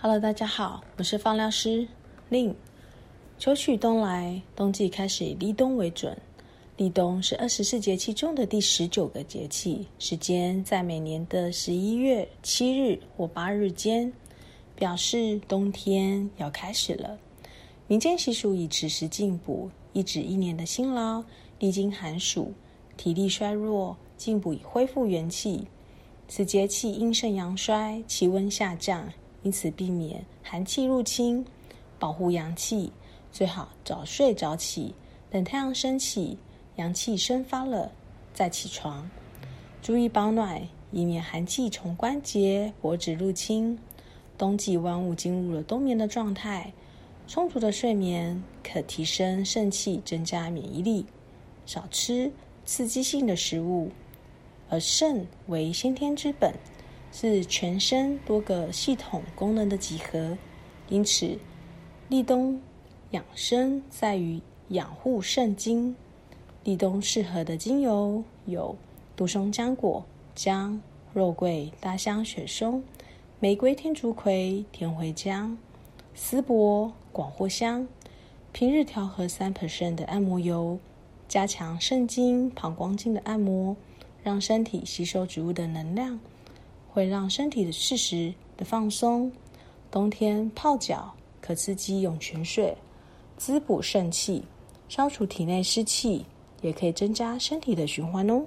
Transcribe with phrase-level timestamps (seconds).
[0.00, 1.84] Hello，大家好，我是放疗师
[2.28, 2.54] 令。
[3.36, 6.16] 秋去冬来，冬季开始以立冬为准。
[6.76, 14.12] 立冬是二十四节气中的第十九个节气，时间在每年的十一月七日或八日间，
[14.76, 17.18] 表示冬天要开始了。
[17.88, 21.24] 民间习俗以此时进补，一指一年的辛劳，
[21.58, 22.52] 历经寒暑，
[22.96, 25.66] 体力衰弱，进补以恢复元气。
[26.28, 29.12] 此节气阴盛阳衰，气温下降。
[29.42, 31.44] 因此，避免寒气入侵，
[31.98, 32.92] 保护阳气，
[33.30, 34.94] 最好早睡早起，
[35.30, 36.36] 等太阳升起，
[36.76, 37.92] 阳气生发了
[38.34, 39.08] 再起床。
[39.80, 43.78] 注意保暖，以免寒气从关节、脖子入侵。
[44.36, 46.72] 冬季万物进入了冬眠的状态，
[47.26, 51.06] 充足的睡眠可提升肾气，增加免疫力。
[51.66, 52.32] 少吃
[52.64, 53.90] 刺激性的食物，
[54.68, 56.54] 而肾为先天之本。
[57.12, 60.36] 是全身多个系统功能的集合，
[60.88, 61.38] 因此
[62.08, 62.60] 立冬
[63.10, 65.94] 养生在于养护肾精。
[66.64, 68.76] 立冬适合的精油有
[69.16, 70.80] 杜松浆果、姜、
[71.14, 72.82] 肉桂、大香、雪松、
[73.40, 75.56] 玫瑰、天竺葵、甜茴香、
[76.14, 77.88] 丝柏、广藿香。
[78.50, 80.78] 平日调和三 percent 的按摩油，
[81.28, 83.76] 加强肾经、膀胱经的按摩，
[84.22, 86.18] 让身体吸收植物的能量。
[86.98, 89.30] 会让身体的适时的放松。
[89.88, 92.76] 冬天泡脚可刺激涌泉水，
[93.36, 94.42] 滋补肾气，
[94.88, 96.26] 消除体内湿气，
[96.60, 98.44] 也可以增加身体的循环哦。